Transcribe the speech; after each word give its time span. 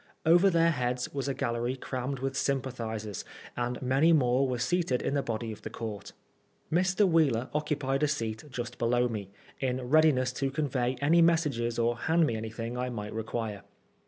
Over 0.25 0.49
their 0.49 0.71
heads 0.71 1.13
was 1.13 1.27
a 1.27 1.35
gallery 1.35 1.75
crammed 1.75 2.21
with 2.21 2.35
sympathisers, 2.35 3.23
and 3.55 3.79
many 3.83 4.13
more 4.13 4.47
were 4.47 4.57
seated 4.57 4.99
in 5.03 5.13
the 5.13 5.21
body 5.21 5.51
of 5.51 5.61
the 5.61 5.69
court. 5.69 6.11
Mr. 6.71 7.07
Wheeler 7.07 7.49
occupied 7.53 8.01
a 8.01 8.07
seat 8.07 8.45
just 8.49 8.79
below 8.79 9.07
me, 9.07 9.29
in 9.59 9.79
readiness 9.89 10.33
to 10.33 10.49
convey 10.49 10.97
any 11.01 11.21
messages 11.21 11.77
or 11.77 11.97
hand 11.99 12.25
me 12.25 12.35
anything 12.35 12.79
I 12.79 12.89
might 12.89 13.13
require. 13.13 13.61